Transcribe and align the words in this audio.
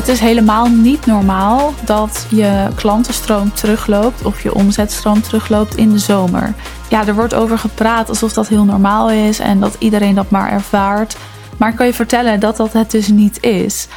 Het 0.00 0.08
is 0.08 0.20
helemaal 0.20 0.68
niet 0.68 1.06
normaal 1.06 1.74
dat 1.84 2.26
je 2.30 2.68
klantenstroom 2.74 3.52
terugloopt 3.52 4.24
of 4.24 4.42
je 4.42 4.54
omzetstroom 4.54 5.22
terugloopt 5.22 5.76
in 5.76 5.90
de 5.90 5.98
zomer. 5.98 6.54
Ja, 6.88 7.06
er 7.06 7.14
wordt 7.14 7.34
over 7.34 7.58
gepraat 7.58 8.08
alsof 8.08 8.32
dat 8.32 8.48
heel 8.48 8.64
normaal 8.64 9.10
is 9.10 9.38
en 9.38 9.60
dat 9.60 9.76
iedereen 9.78 10.14
dat 10.14 10.30
maar 10.30 10.50
ervaart. 10.50 11.16
Maar 11.56 11.68
ik 11.68 11.76
kan 11.76 11.86
je 11.86 11.92
vertellen 11.92 12.40
dat 12.40 12.56
dat 12.56 12.72
het 12.72 12.90
dus 12.90 13.08
niet 13.08 13.42
is. 13.42 13.88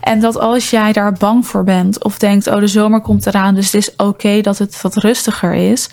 En 0.00 0.20
dat 0.20 0.38
als 0.38 0.70
jij 0.70 0.92
daar 0.92 1.12
bang 1.12 1.46
voor 1.46 1.64
bent 1.64 2.04
of 2.04 2.18
denkt, 2.18 2.46
oh 2.46 2.58
de 2.58 2.66
zomer 2.66 3.00
komt 3.00 3.26
eraan, 3.26 3.54
dus 3.54 3.72
het 3.72 3.74
is 3.74 3.96
oké 3.96 4.40
dat 4.40 4.58
het 4.58 4.82
wat 4.82 4.96
rustiger 4.96 5.54
is, 5.54 5.88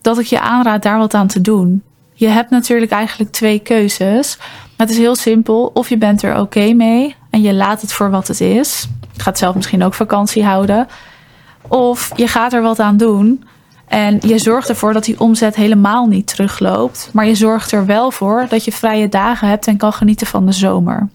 dat 0.00 0.18
ik 0.18 0.26
je 0.26 0.40
aanraad 0.40 0.82
daar 0.82 0.98
wat 0.98 1.14
aan 1.14 1.26
te 1.26 1.40
doen. 1.40 1.82
Je 2.12 2.28
hebt 2.28 2.50
natuurlijk 2.50 2.92
eigenlijk 2.92 3.30
twee 3.30 3.58
keuzes. 3.58 4.38
Het 4.76 4.90
is 4.90 4.98
heel 4.98 5.16
simpel. 5.16 5.70
Of 5.74 5.88
je 5.88 5.98
bent 5.98 6.22
er 6.22 6.40
oké 6.40 6.72
mee 6.72 7.16
en 7.32 7.42
je 7.42 7.54
laat 7.54 7.80
het 7.80 7.92
voor 7.92 8.10
wat 8.10 8.28
het 8.28 8.40
is. 8.40 8.88
Je 9.12 9.20
gaat 9.20 9.38
zelf 9.38 9.54
misschien 9.54 9.84
ook 9.84 9.94
vakantie 9.94 10.44
houden. 10.44 10.88
Of 11.68 12.12
je 12.16 12.28
gaat 12.28 12.52
er 12.52 12.62
wat 12.62 12.78
aan 12.78 12.96
doen. 12.96 13.44
En 13.88 14.18
je 14.26 14.38
zorgt 14.38 14.68
ervoor 14.68 14.92
dat 14.92 15.04
die 15.04 15.20
omzet 15.20 15.56
helemaal 15.56 16.06
niet 16.06 16.26
terugloopt. 16.26 17.10
Maar 17.12 17.26
je 17.26 17.34
zorgt 17.34 17.72
er 17.72 17.86
wel 17.86 18.10
voor 18.10 18.46
dat 18.48 18.64
je 18.64 18.72
vrije 18.72 19.08
dagen 19.08 19.48
hebt 19.48 19.66
en 19.66 19.76
kan 19.76 19.92
genieten 19.92 20.26
van 20.26 20.46
de 20.46 20.52
zomer. 20.52 21.08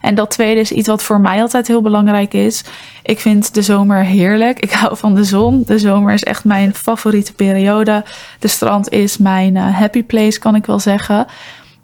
En 0.00 0.14
dat 0.14 0.30
tweede 0.30 0.60
is 0.60 0.72
iets 0.72 0.88
wat 0.88 1.02
voor 1.02 1.20
mij 1.20 1.40
altijd 1.40 1.66
heel 1.66 1.82
belangrijk 1.82 2.34
is. 2.34 2.64
Ik 3.02 3.20
vind 3.20 3.54
de 3.54 3.62
zomer 3.62 4.04
heerlijk. 4.04 4.58
Ik 4.58 4.72
hou 4.72 4.96
van 4.96 5.14
de 5.14 5.24
zon. 5.24 5.62
De 5.66 5.78
zomer 5.78 6.14
is 6.14 6.24
echt 6.24 6.44
mijn 6.44 6.74
favoriete 6.74 7.32
periode. 7.32 8.04
De 8.38 8.48
strand 8.48 8.90
is 8.90 9.18
mijn 9.18 9.56
eh, 9.56 9.78
happy 9.78 10.02
place, 10.04 10.38
kan 10.38 10.54
ik 10.54 10.66
wel 10.66 10.78
zeggen. 10.78 11.26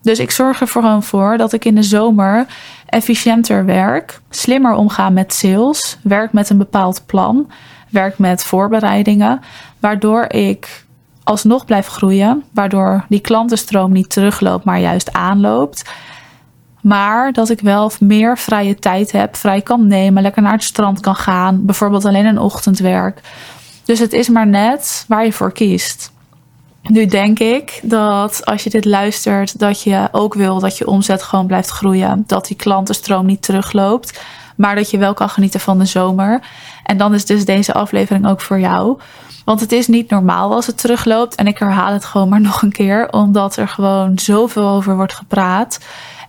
Dus 0.02 0.18
ik 0.18 0.30
zorg 0.30 0.60
er 0.60 0.68
gewoon 0.68 1.02
voor 1.02 1.36
dat 1.36 1.52
ik 1.52 1.64
in 1.64 1.74
de 1.74 1.82
zomer 1.82 2.46
efficiënter 2.86 3.64
werk, 3.64 4.20
slimmer 4.30 4.74
omga 4.74 5.10
met 5.10 5.32
sales, 5.32 5.98
werk 6.02 6.32
met 6.32 6.50
een 6.50 6.58
bepaald 6.58 7.02
plan, 7.06 7.50
werk 7.88 8.18
met 8.18 8.44
voorbereidingen, 8.44 9.40
waardoor 9.78 10.24
ik 10.28 10.84
alsnog 11.24 11.64
blijf 11.64 11.86
groeien, 11.86 12.44
waardoor 12.52 13.04
die 13.08 13.20
klantenstroom 13.20 13.92
niet 13.92 14.10
terugloopt, 14.10 14.64
maar 14.64 14.80
juist 14.80 15.12
aanloopt. 15.12 15.90
Maar 16.80 17.32
dat 17.32 17.48
ik 17.48 17.60
wel 17.60 17.90
meer 18.00 18.38
vrije 18.38 18.74
tijd 18.74 19.12
heb, 19.12 19.36
vrij 19.36 19.60
kan 19.60 19.86
nemen, 19.86 20.22
lekker 20.22 20.42
naar 20.42 20.52
het 20.52 20.62
strand 20.62 21.00
kan 21.00 21.16
gaan, 21.16 21.64
bijvoorbeeld 21.64 22.04
alleen 22.04 22.26
een 22.26 22.38
ochtendwerk. 22.38 23.20
Dus 23.84 23.98
het 23.98 24.12
is 24.12 24.28
maar 24.28 24.46
net 24.46 25.04
waar 25.08 25.24
je 25.24 25.32
voor 25.32 25.52
kiest. 25.52 26.12
Nu 26.82 27.06
denk 27.06 27.38
ik 27.38 27.80
dat 27.82 28.44
als 28.44 28.64
je 28.64 28.70
dit 28.70 28.84
luistert, 28.84 29.58
dat 29.58 29.82
je 29.82 30.08
ook 30.12 30.34
wil 30.34 30.58
dat 30.58 30.78
je 30.78 30.86
omzet 30.86 31.22
gewoon 31.22 31.46
blijft 31.46 31.70
groeien. 31.70 32.24
Dat 32.26 32.46
die 32.46 32.56
klantenstroom 32.56 33.26
niet 33.26 33.42
terugloopt. 33.42 34.20
Maar 34.56 34.74
dat 34.74 34.90
je 34.90 34.98
wel 34.98 35.14
kan 35.14 35.28
genieten 35.28 35.60
van 35.60 35.78
de 35.78 35.84
zomer. 35.84 36.40
En 36.84 36.96
dan 36.96 37.14
is 37.14 37.24
dus 37.24 37.44
deze 37.44 37.72
aflevering 37.72 38.28
ook 38.28 38.40
voor 38.40 38.60
jou. 38.60 39.00
Want 39.44 39.60
het 39.60 39.72
is 39.72 39.86
niet 39.86 40.10
normaal 40.10 40.54
als 40.54 40.66
het 40.66 40.78
terugloopt. 40.78 41.34
En 41.34 41.46
ik 41.46 41.58
herhaal 41.58 41.92
het 41.92 42.04
gewoon 42.04 42.28
maar 42.28 42.40
nog 42.50 42.62
een 42.62 42.72
keer. 42.72 43.12
Omdat 43.12 43.56
er 43.56 43.68
gewoon 43.68 44.18
zoveel 44.18 44.68
over 44.68 44.96
wordt 44.96 45.14
gepraat. 45.14 45.78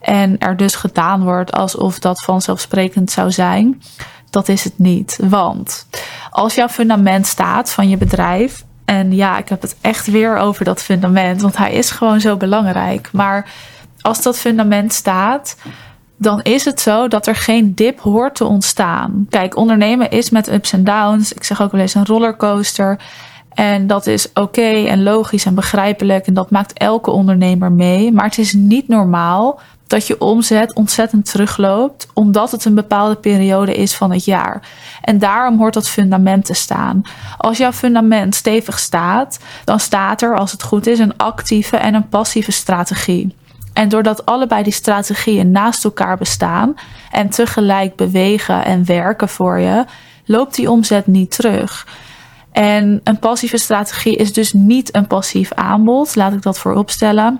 En 0.02 0.38
er 0.40 0.58
dus 0.58 0.76
gedaan 0.76 1.24
wordt 1.24 1.52
alsof 1.52 2.00
dat 2.00 2.24
vanzelfsprekend 2.24 3.12
zou 3.12 3.32
zijn. 3.32 3.82
Dat 4.30 4.48
is 4.48 4.64
het 4.64 4.80
niet. 4.80 5.20
Want 5.22 5.88
als 6.30 6.56
jouw 6.56 6.68
fundament 6.68 7.28
staat 7.28 7.72
van 7.72 7.90
je 7.90 7.98
bedrijf 7.98 8.64
en 8.86 9.16
ja, 9.16 9.38
ik 9.38 9.50
heb 9.50 9.62
het 9.62 9.76
echt 9.82 10.08
weer 10.08 10.38
over 10.38 10.66
dat 10.66 10.84
fundament, 10.84 11.42
want 11.42 11.58
hij 11.58 11.74
is 11.74 11.92
gewoon 11.92 12.22
zo 12.22 12.38
belangrijk. 12.38 13.10
Maar 13.12 13.52
als 14.02 14.22
dat 14.22 14.40
fundament 14.40 14.94
staat, 14.94 15.56
dan 16.18 16.42
is 16.42 16.66
het 16.66 16.80
zo 16.80 17.08
dat 17.08 17.28
er 17.28 17.36
geen 17.36 17.76
dip 17.76 18.00
hoort 18.00 18.36
te 18.36 18.46
ontstaan. 18.46 19.26
Kijk, 19.30 19.58
ondernemen 19.58 20.10
is 20.10 20.30
met 20.30 20.52
ups 20.52 20.74
en 20.74 20.84
downs. 20.84 21.34
Ik 21.34 21.44
zeg 21.44 21.62
ook 21.62 21.72
wel 21.72 21.82
eens 21.82 21.94
een 21.94 22.06
rollercoaster. 22.06 23.00
En 23.54 23.88
dat 23.88 24.08
is 24.08 24.34
oké 24.34 24.86
en 24.86 25.04
logisch 25.04 25.46
en 25.46 25.56
begrijpelijk. 25.56 26.28
En 26.28 26.34
dat 26.34 26.52
maakt 26.52 26.78
elke 26.78 27.12
ondernemer 27.12 27.72
mee. 27.72 28.12
Maar 28.12 28.26
het 28.26 28.38
is 28.38 28.54
niet 28.54 28.88
normaal 28.88 29.60
dat 29.88 30.08
je 30.08 30.20
omzet 30.20 30.74
ontzettend 30.74 31.32
terugloopt, 31.32 32.08
omdat 32.14 32.52
het 32.52 32.66
een 32.66 32.76
bepaalde 32.76 33.16
periode 33.16 33.76
is 33.76 33.96
van 33.96 34.12
het 34.12 34.26
jaar. 34.26 34.68
En 35.02 35.20
daarom 35.20 35.58
hoort 35.58 35.74
dat 35.74 35.90
fundament 35.90 36.46
te 36.46 36.54
staan. 36.54 37.02
Als 37.38 37.58
jouw 37.58 37.72
fundament 37.72 38.36
stevig 38.36 38.80
staat, 38.80 39.40
dan 39.64 39.80
staat 39.80 40.22
er, 40.22 40.38
als 40.38 40.52
het 40.52 40.64
goed 40.64 40.88
is, 40.88 41.00
een 41.00 41.18
actieve 41.18 41.78
en 41.78 41.94
een 41.94 42.10
passieve 42.10 42.52
strategie. 42.52 43.36
En 43.74 43.90
doordat 43.90 44.26
allebei 44.26 44.64
die 44.64 44.74
strategieën 44.74 45.52
naast 45.52 45.84
elkaar 45.84 46.18
bestaan 46.18 46.76
en 47.12 47.30
tegelijk 47.30 47.96
bewegen 47.96 48.66
en 48.66 48.86
werken 48.86 49.30
voor 49.30 49.60
je, 49.60 49.86
loopt 50.26 50.56
die 50.56 50.72
omzet 50.72 51.08
niet 51.08 51.32
terug. 51.32 51.88
En 52.52 53.02
een 53.04 53.20
passieve 53.20 53.58
strategie 53.58 54.16
is 54.16 54.34
dus 54.34 54.54
niet 54.54 54.96
een 54.96 55.08
passief 55.08 55.52
aanbod, 55.54 56.16
laat 56.16 56.34
ik 56.34 56.42
dat 56.42 56.60
vooropstellen. 56.60 57.40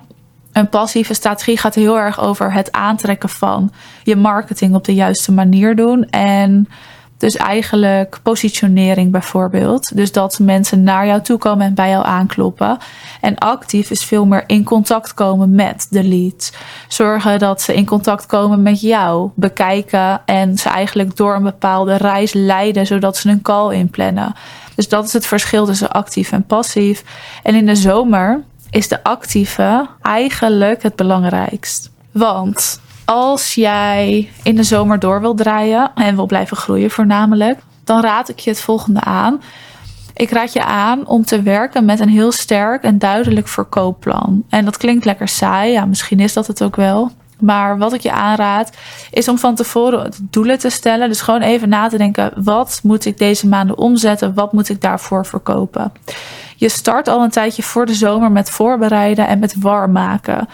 Een 0.54 0.68
passieve 0.68 1.14
strategie 1.14 1.58
gaat 1.58 1.74
heel 1.74 1.98
erg 1.98 2.20
over 2.20 2.52
het 2.52 2.72
aantrekken 2.72 3.28
van 3.28 3.72
je 4.02 4.16
marketing 4.16 4.74
op 4.74 4.84
de 4.84 4.94
juiste 4.94 5.32
manier 5.32 5.76
doen. 5.76 6.10
En 6.10 6.68
dus 7.18 7.36
eigenlijk 7.36 8.18
positionering 8.22 9.10
bijvoorbeeld. 9.12 9.96
Dus 9.96 10.12
dat 10.12 10.38
mensen 10.38 10.82
naar 10.82 11.06
jou 11.06 11.20
toe 11.20 11.38
komen 11.38 11.66
en 11.66 11.74
bij 11.74 11.90
jou 11.90 12.04
aankloppen. 12.04 12.78
En 13.20 13.38
actief 13.38 13.90
is 13.90 14.04
veel 14.04 14.26
meer 14.26 14.44
in 14.46 14.64
contact 14.64 15.14
komen 15.14 15.54
met 15.54 15.86
de 15.90 16.04
leads. 16.04 16.52
Zorgen 16.88 17.38
dat 17.38 17.62
ze 17.62 17.74
in 17.74 17.86
contact 17.86 18.26
komen 18.26 18.62
met 18.62 18.80
jou. 18.80 19.30
Bekijken 19.34 20.20
en 20.24 20.58
ze 20.58 20.68
eigenlijk 20.68 21.16
door 21.16 21.34
een 21.34 21.42
bepaalde 21.42 21.96
reis 21.96 22.32
leiden 22.32 22.86
zodat 22.86 23.16
ze 23.16 23.28
een 23.28 23.42
call 23.42 23.74
inplannen. 23.74 24.34
Dus 24.74 24.88
dat 24.88 25.04
is 25.04 25.12
het 25.12 25.26
verschil 25.26 25.66
tussen 25.66 25.90
actief 25.90 26.32
en 26.32 26.46
passief. 26.46 27.04
En 27.42 27.54
in 27.54 27.66
de 27.66 27.76
zomer 27.76 28.44
is 28.74 28.88
de 28.88 29.02
actieve 29.02 29.86
eigenlijk 30.02 30.82
het 30.82 30.96
belangrijkst. 30.96 31.90
Want 32.12 32.80
als 33.04 33.54
jij 33.54 34.30
in 34.42 34.56
de 34.56 34.62
zomer 34.62 34.98
door 34.98 35.20
wil 35.20 35.34
draaien 35.34 35.90
en 35.94 36.16
wil 36.16 36.26
blijven 36.26 36.56
groeien 36.56 36.90
voornamelijk, 36.90 37.58
dan 37.84 38.00
raad 38.00 38.28
ik 38.28 38.38
je 38.38 38.50
het 38.50 38.60
volgende 38.60 39.00
aan. 39.00 39.42
Ik 40.14 40.30
raad 40.30 40.52
je 40.52 40.64
aan 40.64 41.06
om 41.06 41.24
te 41.24 41.42
werken 41.42 41.84
met 41.84 42.00
een 42.00 42.08
heel 42.08 42.32
sterk 42.32 42.82
en 42.82 42.98
duidelijk 42.98 43.48
verkoopplan. 43.48 44.44
En 44.48 44.64
dat 44.64 44.76
klinkt 44.76 45.04
lekker 45.04 45.28
saai, 45.28 45.72
ja, 45.72 45.84
misschien 45.84 46.20
is 46.20 46.32
dat 46.32 46.46
het 46.46 46.62
ook 46.62 46.76
wel. 46.76 47.10
Maar 47.44 47.78
wat 47.78 47.92
ik 47.92 48.00
je 48.00 48.12
aanraad, 48.12 48.70
is 49.10 49.28
om 49.28 49.38
van 49.38 49.54
tevoren 49.54 50.12
doelen 50.20 50.58
te 50.58 50.70
stellen. 50.70 51.08
Dus 51.08 51.20
gewoon 51.20 51.40
even 51.40 51.68
na 51.68 51.88
te 51.88 51.98
denken: 51.98 52.32
wat 52.36 52.80
moet 52.82 53.04
ik 53.04 53.18
deze 53.18 53.48
maanden 53.48 53.78
omzetten? 53.78 54.34
Wat 54.34 54.52
moet 54.52 54.68
ik 54.68 54.80
daarvoor 54.80 55.26
verkopen? 55.26 55.92
Je 56.56 56.68
start 56.68 57.08
al 57.08 57.22
een 57.22 57.30
tijdje 57.30 57.62
voor 57.62 57.86
de 57.86 57.94
zomer 57.94 58.32
met 58.32 58.50
voorbereiden 58.50 59.26
en 59.26 59.38
met 59.38 59.54
warm 59.58 59.92
maken. 59.92 60.48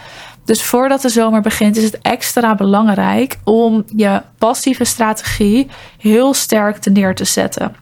Dus 0.44 0.62
voordat 0.62 1.02
de 1.02 1.08
zomer 1.08 1.40
begint 1.40 1.76
is 1.76 1.84
het 1.84 1.98
extra 2.02 2.54
belangrijk 2.54 3.38
om 3.44 3.84
je 3.96 4.22
passieve 4.38 4.84
strategie 4.84 5.68
heel 5.98 6.34
sterk 6.34 6.76
te 6.76 6.90
neer 6.90 7.14
te 7.14 7.24
zetten 7.24 7.74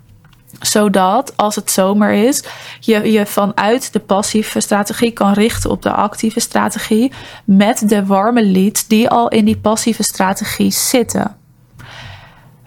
zodat 0.61 1.37
als 1.37 1.55
het 1.55 1.71
zomer 1.71 2.11
is, 2.11 2.45
je 2.81 3.13
je 3.13 3.27
vanuit 3.27 3.93
de 3.93 3.99
passieve 3.99 4.61
strategie 4.61 5.13
kan 5.13 5.33
richten 5.33 5.71
op 5.71 5.83
de 5.83 5.93
actieve 5.93 6.41
strategie 6.41 7.13
met 7.45 7.89
de 7.89 8.07
warme 8.07 8.45
leads 8.45 8.87
die 8.87 9.09
al 9.09 9.29
in 9.29 9.45
die 9.45 9.59
passieve 9.59 10.03
strategie 10.03 10.71
zitten. 10.71 11.37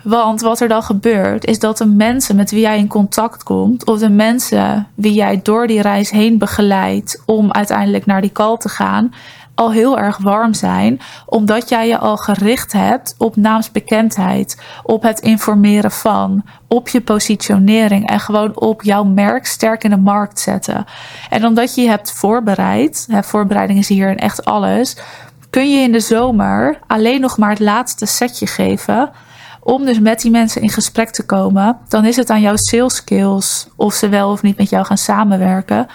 Want 0.03 0.41
wat 0.41 0.59
er 0.59 0.67
dan 0.67 0.83
gebeurt, 0.83 1.45
is 1.45 1.59
dat 1.59 1.77
de 1.77 1.85
mensen 1.85 2.35
met 2.35 2.51
wie 2.51 2.59
jij 2.59 2.77
in 2.77 2.87
contact 2.87 3.43
komt, 3.43 3.85
of 3.85 3.99
de 3.99 4.09
mensen 4.09 4.87
wie 4.95 5.13
jij 5.13 5.39
door 5.43 5.67
die 5.67 5.81
reis 5.81 6.09
heen 6.09 6.37
begeleidt 6.37 7.23
om 7.25 7.51
uiteindelijk 7.51 8.05
naar 8.05 8.21
die 8.21 8.31
call 8.31 8.57
te 8.57 8.69
gaan, 8.69 9.13
al 9.61 9.71
heel 9.71 9.99
erg 9.99 10.17
warm 10.17 10.53
zijn, 10.53 10.99
omdat 11.25 11.69
jij 11.69 11.87
je 11.87 11.97
al 11.97 12.17
gericht 12.17 12.71
hebt 12.71 13.15
op 13.17 13.35
naamsbekendheid, 13.35 14.61
op 14.83 15.01
het 15.03 15.19
informeren 15.19 15.91
van, 15.91 16.43
op 16.67 16.89
je 16.89 17.01
positionering 17.01 18.07
en 18.07 18.19
gewoon 18.19 18.59
op 18.59 18.83
jouw 18.83 19.03
merk 19.03 19.45
sterk 19.45 19.83
in 19.83 19.89
de 19.89 19.97
markt 19.97 20.39
zetten. 20.39 20.85
En 21.29 21.45
omdat 21.45 21.75
je 21.75 21.81
je 21.81 21.89
hebt 21.89 22.11
voorbereid, 22.11 23.05
hè, 23.11 23.23
voorbereiding 23.23 23.79
is 23.79 23.87
hier 23.87 24.15
echt 24.15 24.45
alles, 24.45 24.97
kun 25.49 25.71
je 25.71 25.81
in 25.81 25.91
de 25.91 25.99
zomer 25.99 26.79
alleen 26.87 27.21
nog 27.21 27.37
maar 27.37 27.49
het 27.49 27.59
laatste 27.59 28.05
setje 28.05 28.47
geven 28.47 29.11
om 29.63 29.85
dus 29.85 29.99
met 29.99 30.21
die 30.21 30.31
mensen 30.31 30.61
in 30.61 30.69
gesprek 30.69 31.09
te 31.09 31.25
komen, 31.25 31.77
dan 31.87 32.05
is 32.05 32.15
het 32.15 32.29
aan 32.29 32.41
jouw 32.41 32.55
sales 32.55 32.95
skills 32.95 33.67
of 33.75 33.93
ze 33.93 34.09
wel 34.09 34.31
of 34.31 34.41
niet 34.41 34.57
met 34.57 34.69
jou 34.69 34.85
gaan 34.85 34.97
samenwerken. 34.97 35.87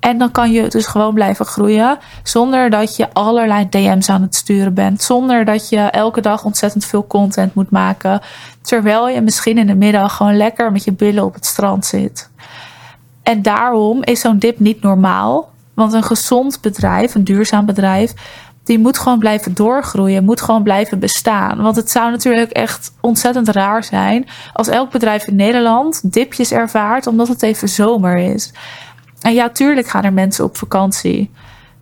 En 0.00 0.18
dan 0.18 0.30
kan 0.30 0.52
je 0.52 0.68
dus 0.68 0.86
gewoon 0.86 1.14
blijven 1.14 1.46
groeien 1.46 1.98
zonder 2.22 2.70
dat 2.70 2.96
je 2.96 3.12
allerlei 3.12 3.68
DM's 3.68 4.08
aan 4.08 4.22
het 4.22 4.34
sturen 4.34 4.74
bent. 4.74 5.02
Zonder 5.02 5.44
dat 5.44 5.68
je 5.68 5.78
elke 5.78 6.20
dag 6.20 6.44
ontzettend 6.44 6.84
veel 6.84 7.06
content 7.06 7.54
moet 7.54 7.70
maken. 7.70 8.20
Terwijl 8.62 9.08
je 9.08 9.20
misschien 9.20 9.58
in 9.58 9.66
de 9.66 9.74
middag 9.74 10.16
gewoon 10.16 10.36
lekker 10.36 10.72
met 10.72 10.84
je 10.84 10.92
billen 10.92 11.24
op 11.24 11.34
het 11.34 11.46
strand 11.46 11.86
zit. 11.86 12.30
En 13.22 13.42
daarom 13.42 14.02
is 14.02 14.20
zo'n 14.20 14.38
dip 14.38 14.58
niet 14.58 14.82
normaal. 14.82 15.50
Want 15.74 15.92
een 15.92 16.02
gezond 16.02 16.60
bedrijf, 16.60 17.14
een 17.14 17.24
duurzaam 17.24 17.66
bedrijf, 17.66 18.14
die 18.68 18.78
moet 18.78 18.98
gewoon 18.98 19.18
blijven 19.18 19.54
doorgroeien, 19.54 20.24
moet 20.24 20.40
gewoon 20.40 20.62
blijven 20.62 20.98
bestaan. 20.98 21.62
Want 21.62 21.76
het 21.76 21.90
zou 21.90 22.10
natuurlijk 22.10 22.50
echt 22.50 22.92
ontzettend 23.00 23.48
raar 23.48 23.84
zijn 23.84 24.28
als 24.52 24.68
elk 24.68 24.90
bedrijf 24.90 25.26
in 25.26 25.36
Nederland 25.36 26.12
dipjes 26.12 26.52
ervaart 26.52 27.06
omdat 27.06 27.28
het 27.28 27.42
even 27.42 27.68
zomer 27.68 28.16
is. 28.16 28.52
En 29.20 29.34
ja, 29.34 29.48
tuurlijk 29.48 29.88
gaan 29.88 30.04
er 30.04 30.12
mensen 30.12 30.44
op 30.44 30.56
vakantie. 30.56 31.30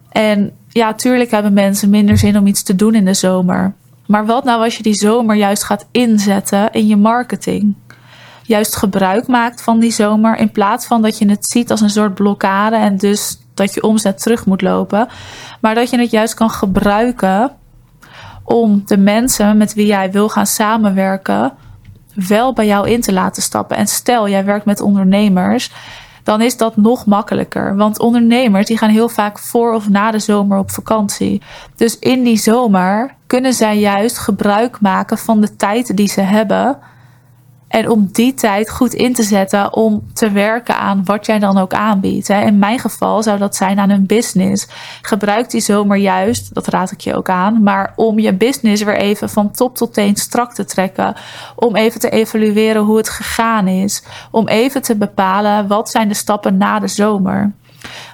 En 0.09 0.53
ja, 0.69 0.95
tuurlijk 0.95 1.31
hebben 1.31 1.53
mensen 1.53 1.91
minder 1.91 2.19
zin 2.19 2.39
om 2.39 2.47
iets 2.47 2.63
te 2.63 2.75
doen 2.75 2.95
in 2.95 3.05
de 3.05 3.15
zomer. 3.15 3.75
Maar 4.07 4.27
wat 4.27 4.45
nou 4.45 4.65
als 4.65 4.77
je 4.77 4.83
die 4.83 4.95
zomer 4.95 5.37
juist 5.37 5.65
gaat 5.65 5.87
inzetten 5.91 6.73
in 6.73 6.87
je 6.87 6.97
marketing? 6.97 7.75
Juist 8.43 8.77
gebruik 8.77 9.27
maakt 9.27 9.63
van 9.63 9.79
die 9.79 9.91
zomer 9.91 10.39
in 10.39 10.51
plaats 10.51 10.87
van 10.87 11.03
dat 11.03 11.19
je 11.19 11.29
het 11.29 11.47
ziet 11.47 11.71
als 11.71 11.81
een 11.81 11.91
soort 11.91 12.15
blokkade 12.15 12.77
en 12.77 12.97
dus 12.97 13.39
dat 13.55 13.75
je 13.75 13.83
omzet 13.83 14.23
terug 14.23 14.47
moet 14.47 14.63
lopen. 14.63 15.09
Maar 15.61 15.75
dat 15.75 15.91
je 15.91 15.99
het 15.99 16.11
juist 16.11 16.35
kan 16.35 16.51
gebruiken 16.51 17.53
om 18.45 18.83
de 18.87 18.97
mensen 18.97 19.57
met 19.57 19.75
wie 19.75 19.87
jij 19.87 20.11
wil 20.11 20.29
gaan 20.29 20.47
samenwerken 20.47 21.53
wel 22.15 22.53
bij 22.53 22.67
jou 22.67 22.89
in 22.89 23.01
te 23.01 23.13
laten 23.13 23.43
stappen. 23.43 23.77
En 23.77 23.87
stel, 23.87 24.29
jij 24.29 24.45
werkt 24.45 24.65
met 24.65 24.81
ondernemers, 24.81 25.71
dan 26.27 26.41
is 26.41 26.57
dat 26.57 26.77
nog 26.77 27.07
makkelijker. 27.07 27.77
Want 27.77 27.99
ondernemers 27.99 28.67
die 28.67 28.79
gaan 28.79 28.91
heel 28.91 29.09
vaak 29.09 29.39
voor 29.39 29.75
of 29.75 29.89
na 29.89 30.11
de 30.11 30.19
zomer 30.19 30.59
op 30.59 30.71
vakantie. 30.71 31.43
Dus 31.77 31.99
in 31.99 32.23
die 32.23 32.37
zomer 32.37 33.15
kunnen 33.27 33.53
zij 33.53 33.79
juist 33.79 34.19
gebruik 34.19 34.81
maken 34.81 35.19
van 35.19 35.41
de 35.41 35.57
tijd 35.57 35.97
die 35.97 36.09
ze 36.09 36.21
hebben 36.21 36.79
en 37.69 37.91
om 37.91 38.09
die 38.13 38.35
tijd 38.35 38.71
goed 38.71 38.95
in 38.95 39.13
te 39.13 39.23
zetten 39.23 39.73
om 39.73 40.03
te 40.13 40.31
werken 40.31 40.79
aan 40.79 41.05
wat 41.05 41.27
jij 41.27 41.39
dan 41.39 41.59
ook 41.59 41.75
aanbiedt. 41.75 42.29
In 42.29 42.59
mijn 42.59 42.79
geval 42.79 43.23
zou 43.23 43.39
dat 43.39 43.57
zijn 43.57 43.79
aan 43.79 43.91
een 43.91 44.07
business. 44.07 44.67
Gebruik 45.03 45.51
die 45.51 45.61
zomer 45.61 45.97
juist, 45.97 46.55
dat 46.55 46.67
raad 46.67 46.91
ik 46.91 47.01
je 47.01 47.15
ook 47.15 47.29
aan, 47.29 47.63
maar 47.63 47.93
om 47.97 48.19
je 48.19 48.35
business 48.35 48.83
weer 48.83 48.97
even 48.97 49.31
van 49.31 49.51
top 49.51 49.77
tot 49.77 49.95
teen 49.95 50.17
strak 50.17 50.55
te 50.55 50.65
trekken. 50.65 51.15
Om 51.57 51.77
even 51.77 52.01
te 52.01 52.11
evalueren 52.11 52.83
hoe 52.83 52.97
het 52.97 53.09
gegaan 53.09 53.69
is. 53.69 54.03
Om 54.31 54.49
even 54.49 54.83
te 54.83 54.97
bepalen 54.97 55.67
wat 55.67 55.91
zijn 55.91 56.09
de 56.09 56.15
stappen 56.15 56.57
na 56.57 56.79
de 56.79 56.89
zomer. 56.89 57.53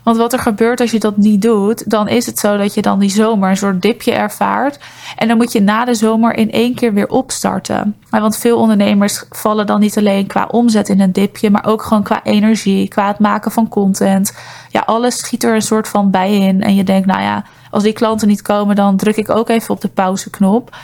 Want 0.03 0.17
wat 0.17 0.33
er 0.33 0.39
gebeurt 0.39 0.81
als 0.81 0.91
je 0.91 0.99
dat 0.99 1.17
niet 1.17 1.43
doet, 1.43 1.91
dan 1.91 2.09
is 2.09 2.27
het 2.27 2.39
zo 2.39 2.57
dat 2.57 2.75
je 2.75 2.83
dan 2.83 2.99
die 2.99 3.11
zomer 3.11 3.51
een 3.51 3.57
soort 3.57 3.83
dipje 3.83 4.13
ervaart. 4.13 4.79
En 5.17 5.29
dan 5.29 5.37
moet 5.37 5.53
je 5.53 5.61
na 5.61 5.85
de 5.85 5.95
zomer 5.95 6.37
in 6.37 6.51
één 6.51 6.75
keer 6.75 6.93
weer 6.93 7.09
opstarten. 7.09 7.97
Want 8.11 8.37
veel 8.37 8.59
ondernemers 8.59 9.25
vallen 9.31 9.67
dan 9.67 9.81
niet 9.81 9.99
alleen 9.99 10.27
qua 10.27 10.49
omzet 10.51 10.89
in 10.89 11.01
een 11.01 11.13
dipje, 11.13 11.51
maar 11.51 11.67
ook 11.67 11.83
gewoon 11.83 12.03
qua 12.03 12.21
energie, 12.25 12.89
qua 12.89 13.07
het 13.07 13.19
maken 13.19 13.51
van 13.51 13.69
content. 13.69 14.37
Ja, 14.69 14.83
alles 14.87 15.19
schiet 15.19 15.45
er 15.45 15.55
een 15.55 15.63
soort 15.63 15.89
van 15.89 16.11
bij 16.11 16.39
in. 16.39 16.63
En 16.63 16.75
je 16.75 16.85
denkt, 16.85 17.07
nou 17.07 17.23
ja, 17.23 17.45
als 17.71 17.83
die 17.83 17.93
klanten 17.93 18.29
niet 18.29 18.43
komen, 18.43 18.77
dan 18.77 18.97
druk 18.97 19.17
ik 19.17 19.31
ook 19.31 19.49
even 19.49 19.75
op 19.75 19.81
de 19.81 19.89
pauzeknop. 19.89 20.77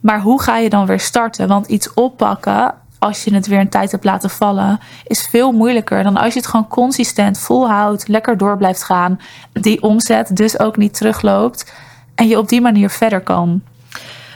Maar 0.00 0.20
hoe 0.20 0.42
ga 0.42 0.56
je 0.56 0.70
dan 0.70 0.86
weer 0.86 1.00
starten? 1.00 1.48
Want 1.48 1.66
iets 1.66 1.94
oppakken 1.94 2.74
als 2.98 3.24
je 3.24 3.34
het 3.34 3.46
weer 3.46 3.60
een 3.60 3.68
tijd 3.68 3.90
hebt 3.90 4.04
laten 4.04 4.30
vallen, 4.30 4.80
is 5.06 5.28
veel 5.30 5.52
moeilijker 5.52 6.02
dan 6.02 6.16
als 6.16 6.32
je 6.32 6.38
het 6.38 6.48
gewoon 6.48 6.68
consistent 6.68 7.38
volhoudt, 7.38 8.08
lekker 8.08 8.36
door 8.36 8.56
blijft 8.56 8.82
gaan, 8.82 9.20
die 9.52 9.82
omzet 9.82 10.36
dus 10.36 10.58
ook 10.58 10.76
niet 10.76 10.94
terugloopt 10.94 11.72
en 12.14 12.28
je 12.28 12.38
op 12.38 12.48
die 12.48 12.60
manier 12.60 12.90
verder 12.90 13.20
kan. 13.20 13.62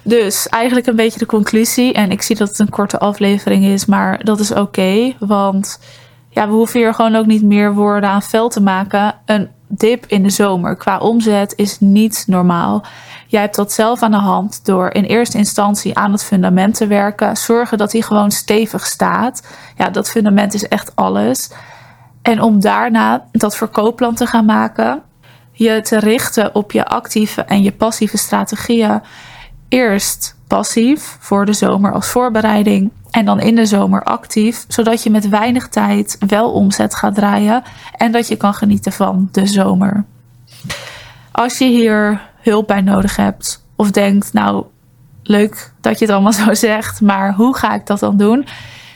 Dus 0.05 0.49
eigenlijk 0.49 0.87
een 0.87 0.97
beetje 0.97 1.19
de 1.19 1.26
conclusie. 1.26 1.93
En 1.93 2.11
ik 2.11 2.23
zie 2.23 2.37
dat 2.37 2.49
het 2.49 2.59
een 2.59 2.69
korte 2.69 2.99
aflevering 2.99 3.64
is, 3.64 3.87
maar 3.87 4.25
dat 4.25 4.41
is 4.41 4.53
oké. 4.53 5.14
want 5.19 5.81
ja, 6.29 6.49
we 6.49 6.55
hoeven 6.55 6.81
hier 6.81 6.94
gewoon 6.94 7.14
ook 7.14 7.26
niet 7.26 7.43
meer 7.43 7.75
woorden 7.75 8.11
aan 8.11 8.23
vel 8.23 8.49
te 8.49 8.61
maken. 8.61 9.14
Een 9.26 9.49
dip 9.74 10.06
in 10.06 10.22
de 10.22 10.30
zomer 10.30 10.76
qua 10.76 10.98
omzet 10.98 11.52
is 11.56 11.80
niet 11.80 12.24
normaal. 12.26 12.84
Jij 13.26 13.40
hebt 13.40 13.56
dat 13.56 13.72
zelf 13.72 14.02
aan 14.02 14.10
de 14.10 14.16
hand 14.16 14.64
door 14.64 14.90
in 14.90 15.04
eerste 15.04 15.38
instantie 15.38 15.96
aan 15.98 16.12
het 16.12 16.24
fundament 16.24 16.74
te 16.74 16.86
werken. 16.86 17.36
Zorgen 17.36 17.78
dat 17.78 17.92
hij 17.92 18.00
gewoon 18.00 18.30
stevig 18.30 18.86
staat. 18.86 19.46
Ja, 19.76 19.90
dat 19.90 20.10
fundament 20.10 20.54
is 20.54 20.69
echt 20.69 20.96
alles. 20.96 21.50
En 22.22 22.42
om 22.42 22.60
daarna 22.60 23.24
dat 23.32 23.56
verkoopplan 23.56 24.14
te 24.14 24.26
gaan 24.26 24.44
maken. 24.44 25.02
Je 25.52 25.80
te 25.80 25.98
richten 25.98 26.54
op 26.54 26.72
je 26.72 26.86
actieve 26.86 27.42
en 27.42 27.62
je 27.62 27.72
passieve 27.72 28.16
strategieën. 28.16 29.02
Eerst 29.72 30.36
passief 30.46 31.16
voor 31.20 31.46
de 31.46 31.52
zomer 31.52 31.92
als 31.92 32.06
voorbereiding. 32.06 32.90
En 33.10 33.24
dan 33.24 33.40
in 33.40 33.54
de 33.54 33.66
zomer 33.66 34.02
actief, 34.02 34.64
zodat 34.69 35.02
je 35.02 35.10
met 35.10 35.28
weinig 35.28 35.69
tijd 35.69 36.16
wel 36.26 36.52
omzet 36.52 36.94
gaat 36.94 37.14
draaien 37.14 37.62
en 37.96 38.12
dat 38.12 38.28
je 38.28 38.36
kan 38.36 38.54
genieten 38.54 38.92
van 38.92 39.28
de 39.30 39.46
zomer. 39.46 40.04
Als 41.30 41.58
je 41.58 41.64
hier 41.64 42.20
hulp 42.40 42.66
bij 42.66 42.80
nodig 42.80 43.16
hebt. 43.16 43.64
Of 43.76 43.90
denkt, 43.90 44.32
nou, 44.32 44.64
leuk 45.22 45.72
dat 45.80 45.98
je 45.98 46.04
het 46.04 46.14
allemaal 46.14 46.32
zo 46.46 46.54
zegt, 46.54 47.00
maar 47.00 47.34
hoe 47.34 47.56
ga 47.56 47.75
ik 47.75 47.86
dat 47.86 47.98
dan 47.98 48.16
doen? 48.16 48.46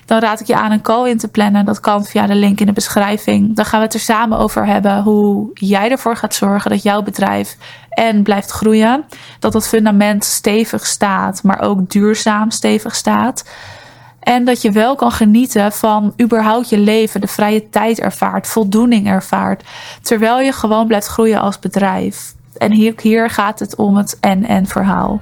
Dan 0.07 0.19
raad 0.19 0.41
ik 0.41 0.47
je 0.47 0.57
aan 0.57 0.73
een 0.73 0.81
call 0.81 1.09
in 1.09 1.19
te 1.19 1.29
plannen. 1.29 1.65
Dat 1.65 1.81
kan 1.81 2.05
via 2.05 2.27
de 2.27 2.35
link 2.35 2.61
in 2.61 2.67
de 2.67 2.73
beschrijving. 2.73 3.57
Dan 3.57 3.65
gaan 3.65 3.79
we 3.79 3.85
het 3.85 3.95
er 3.95 4.01
samen 4.01 4.39
over 4.39 4.67
hebben 4.67 5.03
hoe 5.03 5.51
jij 5.55 5.91
ervoor 5.91 6.17
gaat 6.17 6.35
zorgen 6.35 6.71
dat 6.71 6.83
jouw 6.83 7.03
bedrijf 7.03 7.57
en 7.89 8.23
blijft 8.23 8.51
groeien. 8.51 9.05
Dat 9.39 9.53
dat 9.53 9.69
fundament 9.69 10.25
stevig 10.25 10.87
staat, 10.87 11.43
maar 11.43 11.61
ook 11.61 11.91
duurzaam 11.91 12.51
stevig 12.51 12.95
staat. 12.95 13.45
En 14.21 14.45
dat 14.45 14.63
je 14.63 14.71
wel 14.71 14.95
kan 14.95 15.13
genieten 15.13 15.73
van 15.73 16.15
überhaupt 16.23 16.69
je 16.69 16.79
leven, 16.79 17.21
de 17.21 17.27
vrije 17.27 17.69
tijd 17.69 18.01
ervaart, 18.01 18.47
voldoening 18.47 19.07
ervaart. 19.07 19.65
Terwijl 20.03 20.41
je 20.41 20.53
gewoon 20.53 20.87
blijft 20.87 21.07
groeien 21.07 21.41
als 21.41 21.59
bedrijf. 21.59 22.35
En 22.57 22.73
hier, 22.73 22.95
hier 23.01 23.31
gaat 23.31 23.59
het 23.59 23.77
om 23.77 23.97
het 23.97 24.19
en-en 24.21 24.67
verhaal. 24.67 25.21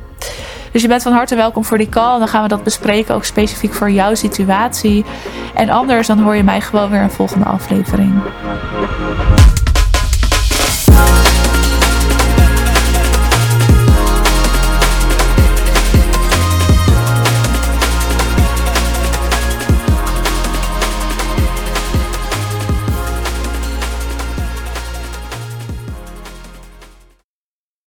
Dus 0.74 0.82
je 0.82 0.88
bent 0.88 1.02
van 1.02 1.12
harte 1.12 1.36
welkom 1.36 1.64
voor 1.64 1.78
die 1.78 1.88
call. 1.88 2.18
Dan 2.18 2.28
gaan 2.28 2.42
we 2.42 2.48
dat 2.48 2.62
bespreken, 2.62 3.14
ook 3.14 3.24
specifiek 3.24 3.72
voor 3.72 3.90
jouw 3.90 4.14
situatie. 4.14 5.04
En 5.54 5.70
anders 5.70 6.06
dan 6.06 6.18
hoor 6.18 6.36
je 6.36 6.42
mij 6.42 6.60
gewoon 6.60 6.90
weer 6.90 7.00
een 7.00 7.10
volgende 7.10 7.44
aflevering. 7.44 8.12